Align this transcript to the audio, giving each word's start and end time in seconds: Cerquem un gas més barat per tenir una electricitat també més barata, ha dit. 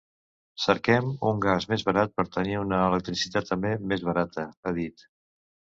Cerquem 0.61 1.11
un 1.31 1.43
gas 1.43 1.69
més 1.73 1.85
barat 1.91 2.15
per 2.17 2.27
tenir 2.39 2.57
una 2.63 2.81
electricitat 2.89 3.53
també 3.53 3.77
més 3.95 4.07
barata, 4.11 4.49
ha 4.73 4.77
dit. 4.81 5.11